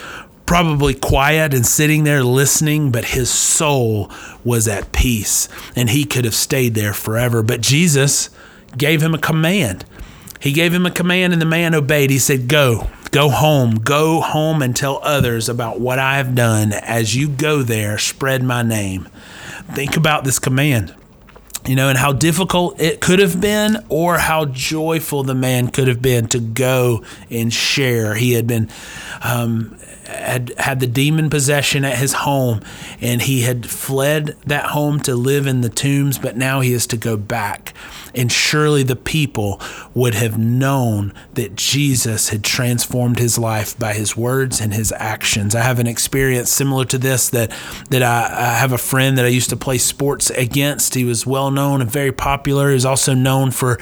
probably 0.51 0.95
quiet 0.95 1.55
and 1.55 1.65
sitting 1.65 2.03
there 2.03 2.25
listening, 2.25 2.91
but 2.91 3.05
his 3.05 3.31
soul 3.31 4.11
was 4.43 4.67
at 4.67 4.91
peace 4.91 5.49
and 5.77 5.89
he 5.89 6.05
could 6.05 6.25
have 6.25 6.35
stayed 6.35 6.75
there 6.75 6.93
forever. 6.93 7.41
But 7.41 7.61
Jesus 7.61 8.31
gave 8.77 9.01
him 9.01 9.15
a 9.15 9.19
command. 9.19 9.85
He 10.41 10.51
gave 10.51 10.75
him 10.75 10.87
a 10.87 10.91
command 10.91 11.33
and 11.33 11.41
the 11.41 11.47
man 11.47 11.73
obeyed. 11.73 12.11
He 12.11 12.19
said, 12.19 12.49
Go, 12.49 12.91
go 13.13 13.29
home, 13.29 13.77
go 13.77 14.21
home 14.21 14.61
and 14.61 14.75
tell 14.75 14.99
others 15.05 15.49
about 15.49 15.79
what 15.79 16.01
I 16.01 16.17
have 16.17 16.35
done. 16.35 16.73
As 16.73 17.15
you 17.15 17.29
go 17.29 17.63
there, 17.63 17.97
spread 17.97 18.43
my 18.43 18.65
name. 18.65 19.09
Think 19.73 19.97
about 19.97 20.25
this 20.25 20.41
command 20.41 20.97
you 21.67 21.77
know, 21.77 21.89
and 21.89 21.99
how 21.99 22.13
difficult 22.13 22.81
it 22.81 23.01
could 23.01 23.19
have 23.19 23.41
been, 23.41 23.85
or 23.89 24.19
how 24.19 24.47
joyful 24.47 25.23
the 25.23 25.35
man 25.35 25.69
could 25.69 25.89
have 25.89 26.01
been 26.01 26.27
to 26.29 26.41
go 26.41 27.05
and 27.31 27.53
share. 27.53 28.15
He 28.15 28.33
had 28.33 28.47
been 28.47 28.71
um, 29.21 29.79
had 30.07 30.53
had 30.59 30.81
the 30.81 30.87
demon 30.87 31.31
possession 31.31 31.85
at 31.85 31.99
his 31.99 32.13
home, 32.13 32.61
and 33.01 33.23
he 33.23 33.43
had 33.43 33.69
fled 33.69 34.37
that 34.47 34.67
home 34.67 35.01
to 35.01 35.15
live 35.15 35.47
in 35.47 35.61
the 35.61 35.69
tombs, 35.69 36.19
but 36.19 36.37
now 36.37 36.61
he 36.61 36.73
is 36.73 36.87
to 36.89 36.97
go 36.97 37.17
back. 37.17 37.75
And 38.13 38.33
surely 38.33 38.83
the 38.83 38.97
people 38.97 39.61
would 39.95 40.15
have 40.15 40.37
known 40.37 41.13
that 41.35 41.55
Jesus 41.55 42.31
had 42.31 42.43
transformed 42.43 43.21
his 43.21 43.39
life 43.39 43.79
by 43.79 43.93
his 43.93 44.17
words 44.17 44.61
and 44.61 44.75
his 44.75 44.93
actions. 44.97 45.55
I 45.55 45.61
have 45.61 45.79
an 45.79 45.87
experience 45.87 46.51
similar 46.51 46.85
to 46.87 46.99
this 46.99 47.29
that 47.29 47.53
that 47.91 48.03
I, 48.03 48.25
I 48.25 48.55
have 48.55 48.73
a 48.73 48.79
friend 48.79 49.17
that 49.17 49.25
I 49.25 49.29
used 49.29 49.51
to 49.51 49.57
play 49.57 49.79
sports 49.79 50.31
against. 50.31 50.95
He 50.95 51.05
was 51.05 51.25
well 51.25 51.53
known 51.53 51.81
and 51.81 51.91
very 51.91 52.11
popular. 52.11 52.69
He 52.69 52.75
was 52.75 52.85
also 52.85 53.15
known 53.15 53.53
for 53.53 53.79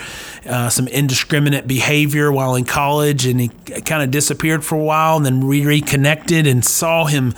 uh, 0.47 0.69
some 0.69 0.89
indiscriminate 0.89 1.67
behavior 1.67 2.31
while 2.31 2.55
in 2.55 2.65
college, 2.65 3.25
and 3.25 3.41
he 3.41 3.49
kind 3.49 4.03
of 4.03 4.11
disappeared 4.11 4.63
for 4.63 4.75
a 4.75 4.85
while, 4.85 5.17
and 5.17 5.25
we 5.37 5.65
reconnected 5.65 6.47
and 6.47 6.65
saw 6.65 7.05
him 7.05 7.35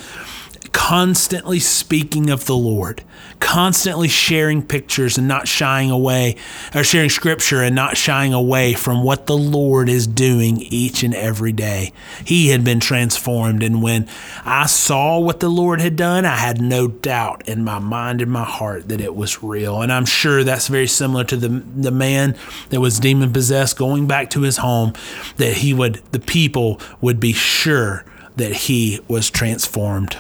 constantly 0.73 1.59
speaking 1.59 2.31
of 2.31 2.47
the 2.47 2.57
Lord, 2.57 3.03
constantly 3.39 4.09
sharing 4.09 4.63
pictures 4.63 5.19
and 5.19 5.27
not 5.27 5.49
shying 5.49 5.91
away, 5.91 6.37
or 6.75 6.85
sharing 6.85 7.11
scripture 7.11 7.63
and 7.63 7.75
not 7.75 7.97
shying 7.97 8.33
away 8.33 8.75
from 8.75 9.03
what 9.03 9.27
the 9.27 9.37
Lord 9.37 9.89
is 9.89 10.07
doing 10.07 10.59
each 10.61 11.03
and 11.03 11.15
every 11.15 11.53
day. 11.53 11.93
He 12.25 12.49
had 12.49 12.65
been 12.65 12.81
transformed. 12.81 13.63
And 13.63 13.83
when 13.83 14.09
I 14.45 14.67
saw 14.67 15.19
what 15.19 15.41
the 15.41 15.49
Lord 15.49 15.81
had 15.81 15.97
done, 15.97 16.25
I 16.25 16.37
had 16.37 16.61
no 16.61 16.89
doubt 16.89 17.49
in 17.49 17.65
my 17.65 17.79
mind 17.79 18.21
and 18.23 18.31
my 18.31 18.45
heart 18.45 18.89
that 18.89 19.01
it 19.01 19.15
was 19.15 19.43
real. 19.43 19.83
And 19.83 19.93
I'm 19.93 20.07
sure 20.07 20.45
that's 20.45 20.69
very 20.69 20.87
similar 20.87 21.25
to 21.25 21.37
the, 21.37 21.49
the 21.49 21.91
man 21.91 22.37
that 22.71 22.81
was 22.81 23.01
demon 23.01 23.33
possessed 23.33 23.77
going 23.77 24.07
back 24.07 24.31
to 24.31 24.43
his 24.43 24.59
home, 24.59 24.93
that 25.37 25.59
he 25.59 25.75
would, 25.75 25.97
the 26.13 26.21
people 26.21 26.81
would 27.01 27.19
be 27.19 27.33
sure 27.33 28.05
that 28.37 28.53
he 28.53 29.01
was 29.09 29.31
transformed. 29.31 30.17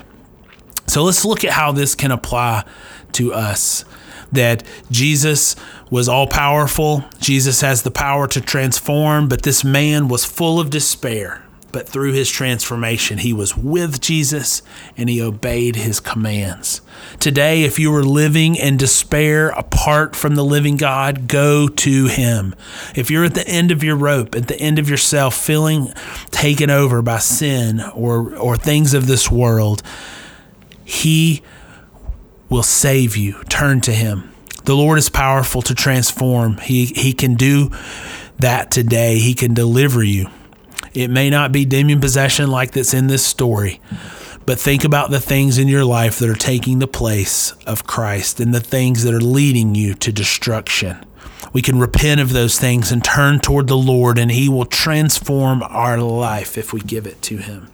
So 0.91 1.05
let's 1.05 1.25
look 1.25 1.45
at 1.45 1.53
how 1.53 1.71
this 1.71 1.95
can 1.95 2.11
apply 2.11 2.65
to 3.13 3.33
us. 3.33 3.85
That 4.33 4.65
Jesus 4.91 5.55
was 5.89 6.09
all 6.09 6.27
powerful, 6.27 7.05
Jesus 7.21 7.61
has 7.61 7.83
the 7.83 7.93
power 7.93 8.27
to 8.27 8.41
transform, 8.41 9.29
but 9.29 9.43
this 9.43 9.63
man 9.63 10.09
was 10.09 10.25
full 10.25 10.59
of 10.59 10.69
despair. 10.69 11.45
But 11.71 11.89
through 11.89 12.15
his 12.15 12.29
transformation, 12.29 13.19
he 13.19 13.33
was 13.33 13.57
with 13.57 14.01
Jesus 14.01 14.63
and 14.97 15.09
he 15.09 15.23
obeyed 15.23 15.77
his 15.77 16.01
commands. 16.01 16.81
Today, 17.21 17.63
if 17.63 17.79
you 17.79 17.95
are 17.95 18.03
living 18.03 18.57
in 18.57 18.77
despair 18.77 19.51
apart 19.51 20.17
from 20.17 20.35
the 20.35 20.45
living 20.45 20.77
God, 20.77 21.29
go 21.29 21.69
to 21.69 22.07
him. 22.07 22.57
If 22.97 23.13
you're 23.13 23.25
at 23.25 23.35
the 23.35 23.47
end 23.47 23.71
of 23.71 23.85
your 23.85 23.95
rope, 23.95 24.35
at 24.35 24.49
the 24.49 24.59
end 24.59 24.81
of 24.81 24.91
yourself, 24.91 25.37
feeling 25.37 25.93
taken 26.33 26.69
over 26.69 27.01
by 27.01 27.19
sin 27.19 27.81
or, 27.95 28.37
or 28.37 28.57
things 28.57 28.93
of 28.93 29.07
this 29.07 29.31
world, 29.31 29.85
he 30.91 31.41
will 32.49 32.65
save 32.65 33.17
you. 33.17 33.45
Turn 33.45 33.81
to 33.83 33.93
Him. 33.93 34.33
The 34.65 34.75
Lord 34.75 34.99
is 34.99 35.09
powerful 35.09 35.63
to 35.63 35.75
transform. 35.75 36.57
He, 36.59 36.87
he 36.87 37.13
can 37.13 37.35
do 37.35 37.71
that 38.41 38.73
today. 38.73 39.21
He 39.21 39.35
can 39.35 39.55
deliver 39.55 40.03
you. 40.03 40.29
It 40.93 41.09
may 41.09 41.31
not 41.31 41.53
be 41.53 41.65
demon 41.65 42.01
possession 42.01 42.51
like 42.51 42.73
that's 42.73 42.93
in 42.93 43.07
this 43.07 43.25
story, 43.25 43.81
but 44.45 44.59
think 44.59 44.83
about 44.83 45.13
the 45.13 45.21
things 45.21 45.59
in 45.59 45.69
your 45.69 45.85
life 45.85 46.19
that 46.19 46.29
are 46.29 46.35
taking 46.35 46.81
the 46.81 46.89
place 46.89 47.53
of 47.69 47.87
Christ 47.87 48.41
and 48.41 48.53
the 48.53 48.59
things 48.59 49.05
that 49.05 49.15
are 49.15 49.21
leading 49.21 49.77
you 49.77 49.95
to 49.95 50.11
destruction. 50.11 51.07
We 51.53 51.63
can 51.63 51.79
repent 51.79 52.21
of 52.21 52.33
those 52.33 52.59
things 52.59 52.91
and 52.91 53.05
turn 53.05 53.39
toward 53.39 53.69
the 53.69 53.77
Lord, 53.77 54.19
and 54.19 54.33
He 54.33 54.49
will 54.49 54.67
transform 54.67 55.63
our 55.63 55.99
life 55.99 56.59
if 56.59 56.73
we 56.73 56.81
give 56.81 57.07
it 57.07 57.23
to 57.23 57.37
Him. 57.37 57.69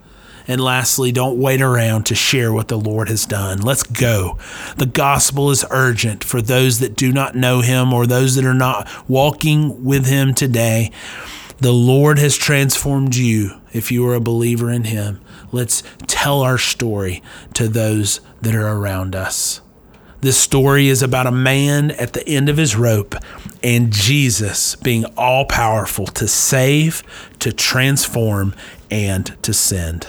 And 0.48 0.60
lastly, 0.60 1.10
don't 1.12 1.38
wait 1.38 1.60
around 1.60 2.06
to 2.06 2.14
share 2.14 2.52
what 2.52 2.68
the 2.68 2.78
Lord 2.78 3.08
has 3.08 3.26
done. 3.26 3.60
Let's 3.60 3.82
go. 3.82 4.38
The 4.76 4.86
gospel 4.86 5.50
is 5.50 5.64
urgent 5.70 6.22
for 6.22 6.40
those 6.40 6.78
that 6.78 6.96
do 6.96 7.12
not 7.12 7.34
know 7.34 7.60
him 7.60 7.92
or 7.92 8.06
those 8.06 8.36
that 8.36 8.44
are 8.44 8.54
not 8.54 8.88
walking 9.08 9.84
with 9.84 10.06
him 10.06 10.34
today. 10.34 10.92
The 11.58 11.72
Lord 11.72 12.18
has 12.18 12.36
transformed 12.36 13.16
you 13.16 13.60
if 13.72 13.90
you 13.90 14.06
are 14.06 14.14
a 14.14 14.20
believer 14.20 14.70
in 14.70 14.84
him. 14.84 15.20
Let's 15.52 15.82
tell 16.06 16.42
our 16.42 16.58
story 16.58 17.22
to 17.54 17.66
those 17.66 18.20
that 18.42 18.54
are 18.54 18.68
around 18.68 19.16
us. 19.16 19.62
This 20.20 20.38
story 20.38 20.88
is 20.88 21.02
about 21.02 21.26
a 21.26 21.32
man 21.32 21.92
at 21.92 22.12
the 22.12 22.26
end 22.28 22.48
of 22.48 22.56
his 22.56 22.74
rope 22.74 23.14
and 23.62 23.92
Jesus 23.92 24.76
being 24.76 25.04
all 25.16 25.44
powerful 25.44 26.06
to 26.06 26.26
save, 26.26 27.02
to 27.38 27.52
transform, 27.52 28.54
and 28.90 29.40
to 29.42 29.52
send. 29.52 30.08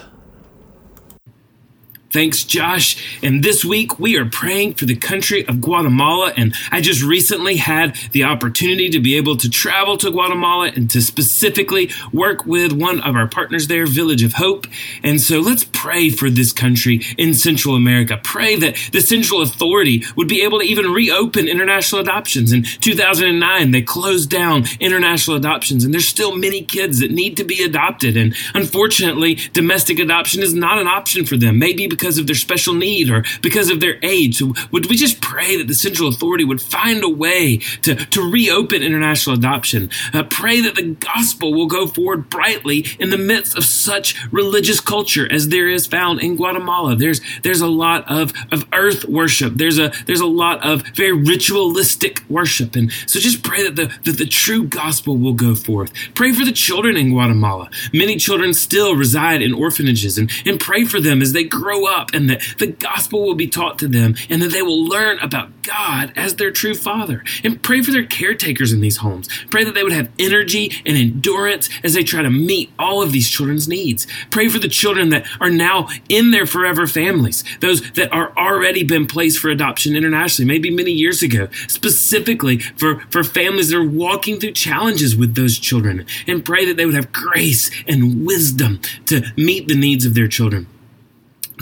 Thanks, 2.09 2.45
Josh. 2.45 3.19
And 3.21 3.43
this 3.43 3.65
week 3.65 3.99
we 3.99 4.15
are 4.15 4.25
praying 4.25 4.75
for 4.75 4.85
the 4.85 4.95
country 4.95 5.45
of 5.45 5.59
Guatemala. 5.59 6.31
And 6.37 6.55
I 6.71 6.79
just 6.79 7.03
recently 7.03 7.57
had 7.57 7.97
the 8.13 8.23
opportunity 8.23 8.89
to 8.91 8.99
be 8.99 9.17
able 9.17 9.35
to 9.35 9.49
travel 9.49 9.97
to 9.97 10.09
Guatemala 10.09 10.71
and 10.73 10.89
to 10.91 11.01
specifically 11.01 11.89
work 12.13 12.45
with 12.45 12.71
one 12.71 13.01
of 13.01 13.15
our 13.17 13.27
partners 13.27 13.67
there, 13.67 13.85
Village 13.85 14.23
of 14.23 14.33
Hope. 14.33 14.67
And 15.03 15.19
so 15.19 15.39
let's 15.41 15.65
pray 15.65 16.09
for 16.09 16.29
this 16.29 16.53
country 16.53 17.01
in 17.17 17.33
Central 17.33 17.75
America. 17.75 18.17
Pray 18.23 18.55
that 18.55 18.77
the 18.93 19.01
Central 19.01 19.41
Authority 19.41 20.03
would 20.15 20.29
be 20.29 20.41
able 20.43 20.59
to 20.59 20.65
even 20.65 20.93
reopen 20.93 21.49
international 21.49 21.99
adoptions. 21.99 22.53
In 22.53 22.63
2009, 22.63 23.71
they 23.71 23.81
closed 23.81 24.29
down 24.29 24.63
international 24.79 25.35
adoptions, 25.35 25.83
and 25.83 25.93
there's 25.93 26.07
still 26.07 26.37
many 26.37 26.61
kids 26.61 26.99
that 26.99 27.11
need 27.11 27.35
to 27.35 27.43
be 27.43 27.61
adopted. 27.63 28.15
And 28.15 28.33
unfortunately, 28.55 29.35
domestic 29.51 29.99
adoption 29.99 30.41
is 30.41 30.53
not 30.53 30.79
an 30.79 30.87
option 30.87 31.25
for 31.25 31.35
them. 31.35 31.59
Maybe 31.59 31.96
because 31.97 32.17
of 32.17 32.27
their 32.27 32.35
special 32.35 32.73
need 32.73 33.09
or 33.09 33.23
because 33.41 33.69
of 33.69 33.79
their 33.79 33.97
age. 34.03 34.37
So 34.37 34.53
would 34.71 34.87
we 34.89 34.95
just 34.95 35.21
pray 35.21 35.57
that 35.57 35.67
the 35.67 35.73
central 35.73 36.07
authority 36.09 36.43
would 36.43 36.61
find 36.61 37.03
a 37.03 37.09
way 37.09 37.57
to, 37.81 37.95
to 37.95 38.21
reopen 38.21 38.83
international 38.83 39.35
adoption? 39.35 39.89
Uh, 40.13 40.23
pray 40.23 40.61
that 40.61 40.75
the 40.75 40.95
gospel 40.99 41.53
will 41.53 41.67
go 41.67 41.87
forward 41.87 42.29
brightly 42.29 42.85
in 42.99 43.09
the 43.09 43.17
midst 43.17 43.57
of 43.57 43.65
such 43.65 44.15
religious 44.31 44.79
culture 44.79 45.31
as 45.31 45.49
there 45.49 45.69
is 45.69 45.87
found 45.87 46.21
in 46.21 46.35
Guatemala. 46.35 46.95
There's 46.95 47.21
there's 47.43 47.61
a 47.61 47.67
lot 47.67 48.09
of, 48.09 48.33
of 48.51 48.65
earth 48.73 49.05
worship. 49.05 49.53
There's 49.55 49.79
a 49.79 49.91
there's 50.05 50.19
a 50.19 50.27
lot 50.27 50.63
of 50.65 50.83
very 50.95 51.13
ritualistic 51.13 52.23
worship. 52.29 52.75
And 52.75 52.91
so 53.07 53.19
just 53.19 53.43
pray 53.43 53.63
that 53.63 53.75
the 53.75 53.93
that 54.05 54.17
the 54.17 54.25
true 54.25 54.63
gospel 54.65 55.17
will 55.17 55.33
go 55.33 55.55
forth. 55.55 55.91
Pray 56.13 56.31
for 56.31 56.45
the 56.45 56.51
children 56.51 56.95
in 56.97 57.09
Guatemala. 57.09 57.69
Many 57.93 58.17
children 58.17 58.53
still 58.53 58.95
reside 58.95 59.41
in 59.41 59.53
orphanages 59.53 60.17
and, 60.17 60.31
and 60.45 60.59
pray 60.59 60.83
for 60.85 60.99
them 60.99 61.21
as 61.21 61.33
they 61.33 61.43
grow 61.43 61.86
up 61.87 62.11
and 62.13 62.29
that 62.29 62.41
the 62.57 62.67
gospel 62.67 63.23
will 63.23 63.35
be 63.35 63.47
taught 63.47 63.79
to 63.79 63.87
them 63.87 64.15
and 64.29 64.41
that 64.41 64.51
they 64.51 64.61
will 64.61 64.83
learn 64.83 65.19
about 65.19 65.49
God 65.63 66.13
as 66.15 66.35
their 66.35 66.51
true 66.51 66.75
father. 66.75 67.23
And 67.43 67.61
pray 67.61 67.81
for 67.81 67.91
their 67.91 68.05
caretakers 68.05 68.71
in 68.71 68.81
these 68.81 68.97
homes. 68.97 69.27
Pray 69.49 69.63
that 69.63 69.73
they 69.73 69.83
would 69.83 69.91
have 69.91 70.09
energy 70.19 70.71
and 70.85 70.97
endurance 70.97 71.69
as 71.83 71.93
they 71.93 72.03
try 72.03 72.21
to 72.21 72.29
meet 72.29 72.71
all 72.79 73.01
of 73.01 73.11
these 73.11 73.29
children's 73.29 73.67
needs. 73.67 74.07
Pray 74.29 74.47
for 74.47 74.59
the 74.59 74.67
children 74.67 75.09
that 75.09 75.27
are 75.39 75.49
now 75.49 75.87
in 76.09 76.31
their 76.31 76.45
forever 76.45 76.87
families, 76.87 77.43
those 77.59 77.91
that 77.91 78.11
are 78.13 78.31
already 78.37 78.83
been 78.83 79.07
placed 79.07 79.39
for 79.39 79.49
adoption 79.49 79.95
internationally, 79.95 80.47
maybe 80.47 80.69
many 80.69 80.91
years 80.91 81.21
ago, 81.21 81.47
specifically 81.67 82.59
for, 82.59 83.01
for 83.09 83.23
families 83.23 83.69
that 83.69 83.77
are 83.77 83.87
walking 83.87 84.39
through 84.39 84.51
challenges 84.51 85.15
with 85.15 85.35
those 85.35 85.57
children. 85.59 86.05
And 86.27 86.45
pray 86.45 86.65
that 86.65 86.77
they 86.77 86.85
would 86.85 86.95
have 86.95 87.11
grace 87.11 87.69
and 87.87 88.25
wisdom 88.25 88.79
to 89.07 89.23
meet 89.35 89.67
the 89.67 89.75
needs 89.75 90.05
of 90.05 90.13
their 90.13 90.27
children. 90.27 90.67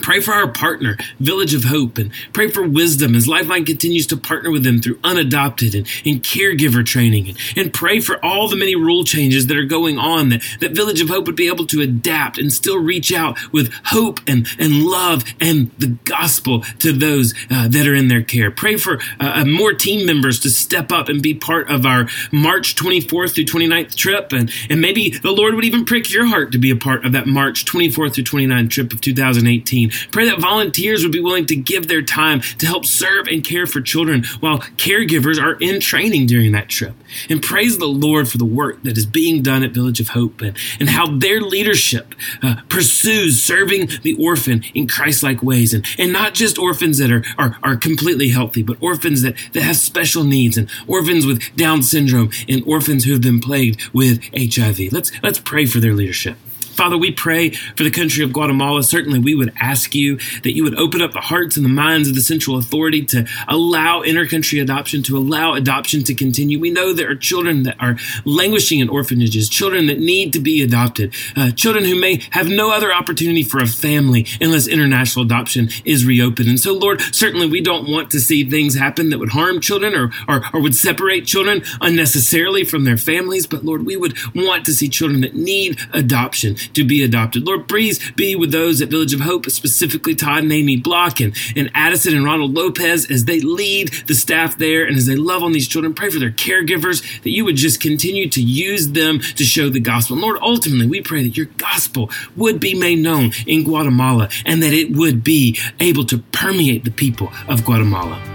Pray 0.02 0.20
for 0.20 0.34
our 0.34 0.48
partner, 0.48 0.98
Village 1.20 1.54
of 1.54 1.64
Hope, 1.64 1.98
and 1.98 2.12
pray 2.34 2.50
for 2.50 2.68
wisdom 2.68 3.16
as 3.16 3.28
Lifeline 3.28 3.66
continues 3.66 4.06
to 4.08 4.18
partner 4.18 4.52
with 4.52 4.64
them 4.64 4.82
through 4.82 5.00
unadopted 5.04 5.74
and, 5.74 5.88
and 6.06 6.22
caregiver 6.22 6.86
training. 6.86 7.30
And, 7.30 7.38
and 7.56 7.74
pray 7.74 8.00
for 8.02 8.24
all 8.24 8.48
the 8.50 8.58
many 8.58 8.76
rule 8.76 9.04
changes 9.04 9.48
that 9.48 9.58
are 9.58 9.66
going 9.66 9.98
on 9.98 10.30
that, 10.30 10.44
that 10.60 10.74
Village 10.74 11.02
of 11.02 11.10
Hope 11.10 11.26
would 11.28 11.36
be 11.36 11.48
able 11.48 11.66
to 11.68 11.82
adapt 11.82 12.38
and 12.38 12.52
still 12.52 12.78
reach 12.78 13.14
out 13.14 13.38
with 13.54 13.74
hope 13.86 14.20
and, 14.28 14.48
and 14.60 14.84
love 14.84 15.24
and 15.40 15.72
the 15.78 15.96
gospel 16.04 16.62
to 16.80 16.92
those 16.92 17.34
uh, 17.50 17.68
that 17.70 17.88
are 17.88 17.96
in 17.96 18.10
their 18.10 18.22
care. 18.22 18.52
Pray 18.52 18.78
for 18.78 19.00
uh, 19.20 19.32
uh 19.36 19.46
more 19.46 19.74
team 19.74 20.06
members 20.06 20.40
to 20.42 20.50
step 20.50 20.92
up 20.92 21.08
and 21.08 21.22
be 21.22 21.34
part 21.34 21.70
of 21.70 21.86
our 21.86 22.08
March 22.32 22.76
24th 22.76 23.36
through 23.36 23.46
29th 23.46 23.96
trip. 23.96 24.34
And, 24.34 24.52
and 24.70 24.82
maybe 24.82 25.10
the 25.10 25.32
Lord 25.32 25.56
would 25.56 25.66
even 25.66 25.86
prick 25.86 26.12
your 26.12 26.26
heart 26.26 26.52
to 26.52 26.58
be 26.58 26.70
a 26.70 26.76
part 26.76 27.06
of 27.06 27.12
that 27.14 27.28
March 27.28 27.66
24th 27.66 28.16
through 28.16 28.24
29th 28.26 28.70
trip 28.70 28.94
of 28.94 29.02
2018. 29.02 29.85
Pray 30.12 30.26
that 30.30 30.40
volunteers 30.40 31.04
would 31.04 31.12
be 31.12 31.22
willing 31.22 31.46
to 31.48 31.56
give 31.56 31.88
their 31.88 32.02
time 32.02 32.42
to 32.42 32.66
help 32.66 32.86
serve 32.86 33.28
and 33.28 33.44
care 33.44 33.66
for 33.66 33.82
children 33.82 34.24
while 34.40 34.60
caregivers 34.78 35.42
are 35.42 35.56
in 35.60 35.80
training 35.80 36.28
during 36.28 36.52
that 36.52 36.70
trip. 36.70 36.94
And 37.30 37.42
praise 37.42 37.78
the 37.78 37.86
Lord 37.86 38.28
for 38.30 38.38
the 38.38 38.46
work 38.46 38.84
that 38.84 38.98
is 38.98 39.06
being 39.06 39.42
done 39.42 39.64
at 39.64 39.72
Village 39.72 40.00
of 40.00 40.10
Hope 40.10 40.42
and, 40.42 40.58
and 40.80 40.90
how 40.90 41.06
their 41.18 41.42
leadership 41.42 42.16
uh, 42.42 42.58
pursues 42.70 43.42
serving 43.42 43.90
the 44.04 44.16
orphan 44.20 44.64
in 44.74 44.88
Christ 44.88 45.24
like 45.24 45.42
ways. 45.44 45.74
And, 45.74 45.86
and 45.98 46.12
not 46.12 46.34
just 46.34 46.58
orphans 46.58 46.98
that 46.98 47.12
are, 47.12 47.24
are, 47.38 47.58
are 47.64 47.76
completely 47.76 48.30
healthy, 48.30 48.64
but 48.64 48.78
orphans 48.82 49.22
that, 49.22 49.36
that 49.54 49.64
have 49.64 49.78
special 49.78 50.24
needs 50.24 50.58
and 50.58 50.70
orphans 50.88 51.26
with 51.26 51.56
Down 51.56 51.84
syndrome 51.84 52.32
and 52.48 52.64
orphans 52.66 53.04
who 53.04 53.12
have 53.12 53.22
been 53.22 53.40
plagued 53.40 53.94
with 53.94 54.24
HIV. 54.36 54.92
Let's, 54.92 55.12
let's 55.22 55.40
pray 55.40 55.66
for 55.66 55.80
their 55.80 55.94
leadership. 55.94 56.38
Father, 56.76 56.98
we 56.98 57.12
pray 57.12 57.52
for 57.52 57.84
the 57.84 57.92
country 57.92 58.24
of 58.24 58.34
Guatemala. 58.34 58.84
Certainly, 58.84 59.20
we 59.20 59.34
would 59.34 59.54
ask 59.62 59.96
you 59.96 60.18
that 60.44 60.56
you 60.56 60.64
would 60.64 60.78
open 60.78 61.02
up 61.02 61.14
the 61.14 61.22
hearts 61.22 61.56
and 61.56 61.64
the 61.64 61.70
minds 61.70 62.10
of 62.10 62.16
the 62.16 62.22
central 62.22 62.58
authority 62.58 63.06
to 63.06 63.26
allow 63.48 64.02
intercountry 64.02 64.62
adoption, 64.62 65.02
to 65.04 65.18
allow 65.18 65.54
adoption 65.54 66.04
to 66.04 66.14
continue. 66.14 66.60
We 66.60 66.70
know 66.70 66.92
there 66.92 67.10
are 67.10 67.16
children 67.16 67.64
that 67.64 67.78
are 67.80 67.96
languishing 68.26 68.80
in 68.80 68.90
orphanages, 68.90 69.48
children 69.48 69.86
that 69.88 70.00
need 70.00 70.34
to 70.34 70.40
be 70.40 70.62
adopted, 70.62 71.14
uh, 71.38 71.52
children 71.52 71.86
who 71.86 72.00
may 72.00 72.22
have 72.32 72.50
no 72.50 72.72
other 72.72 72.94
opportunity 72.94 73.44
for 73.44 73.60
a 73.60 73.68
family 73.68 74.26
unless 74.42 74.68
international 74.68 75.26
adoption 75.26 75.70
is 75.86 76.06
reopened. 76.06 76.50
And 76.50 76.60
so, 76.60 76.74
Lord, 76.74 77.02
certainly 77.14 77.48
we 77.48 77.62
don't 77.62 77.90
want 77.90 78.12
to 78.12 78.20
see 78.20 78.50
things 78.50 78.76
happen 78.76 79.12
that 79.12 79.20
would 79.20 79.30
harm 79.30 79.62
children 79.62 79.96
or, 79.96 80.12
or, 80.28 80.44
or 80.54 80.62
would 80.62 80.76
separate 80.76 81.26
children 81.26 81.64
unnecessarily 81.80 82.66
from 82.66 82.84
their 82.84 82.98
families. 82.98 83.48
But, 83.48 83.64
Lord, 83.64 83.86
we 83.86 83.96
would 83.96 84.18
want 84.36 84.66
to 84.66 84.74
see 84.74 84.90
children 84.90 85.22
that 85.22 85.36
need 85.36 85.80
adoption 85.94 86.58
to 86.74 86.84
be 86.84 87.04
adopted. 87.04 87.46
Lord, 87.46 87.68
please 87.68 88.12
be 88.14 88.36
with 88.36 88.52
those 88.52 88.82
at 88.82 88.90
Village 88.90 89.14
of 89.14 89.22
Hope, 89.22 89.50
specifically 89.50 90.16
Todd 90.16 90.44
and 90.44 90.52
Amy 90.52 90.78
Block 90.78 91.20
and, 91.20 91.36
and 91.56 91.70
Addison 91.74 92.16
and 92.16 92.26
Ronald 92.26 92.54
Lopez 92.54 93.10
as 93.10 93.26
they 93.26 93.40
lead 93.40 93.90
the 94.08 94.16
staff 94.16 94.58
there 94.58 94.86
and 94.86 94.98
as 94.98 95.06
they 95.06 95.16
love 95.16 95.44
on 95.44 95.52
these 95.52 95.68
children. 95.68 95.94
Pray 95.94 96.10
for 96.10 96.20
their 96.20 96.32
caregivers 96.32 97.02
that 97.22 97.32
you 97.32 97.46
would 97.46 97.56
just 97.56 97.82
continue 97.82 98.30
to 98.30 98.42
use 98.42 98.90
them 98.90 99.20
to 99.20 99.44
show 99.44 99.70
the 99.70 99.80
gospel. 99.80 100.18
Lord, 100.18 100.38
ultimately, 100.42 100.88
we 100.88 101.02
pray 101.02 101.24
that 101.24 101.38
your 101.38 101.48
gospel 101.58 102.10
would 102.36 102.60
be 102.60 102.74
made 102.74 103.00
known 103.00 103.32
in 103.46 103.64
Guatemala 103.64 104.30
and 104.46 104.62
that 104.64 104.74
it 104.74 104.96
would 104.96 105.24
be 105.24 105.58
able 105.80 106.06
to 106.06 106.20
permeate 106.32 106.84
the 106.84 106.92
people 106.92 107.32
of 107.48 107.66
Guatemala. 107.66 108.35